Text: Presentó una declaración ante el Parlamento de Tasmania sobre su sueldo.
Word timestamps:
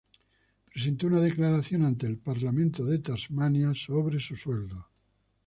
Presentó 0.65 1.05
una 1.05 1.19
declaración 1.21 1.85
ante 1.85 2.07
el 2.07 2.17
Parlamento 2.17 2.83
de 2.85 2.97
Tasmania 2.97 3.71
sobre 3.75 4.19
su 4.19 4.35
sueldo. 4.35 4.87